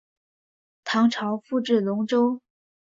[0.83, 2.41] 唐朝复置龙州。